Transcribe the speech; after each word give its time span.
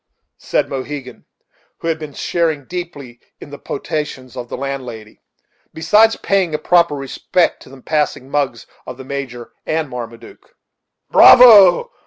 said 0.39 0.67
Mohegan, 0.67 1.25
who 1.77 1.87
had 1.87 1.99
been 1.99 2.13
sharing 2.15 2.65
deeply 2.65 3.19
in 3.39 3.51
the 3.51 3.59
potations 3.59 4.35
of 4.35 4.49
the 4.49 4.57
landlady, 4.57 5.21
besides 5.75 6.15
paying 6.15 6.55
a 6.55 6.57
proper 6.57 6.95
respect 6.95 7.61
to 7.61 7.69
the 7.69 7.83
passing 7.83 8.27
mugs 8.27 8.65
of 8.87 8.97
the 8.97 9.05
Major 9.05 9.51
and 9.67 9.89
Marmaduke. 9.91 10.55
"Bravo! 11.11 11.91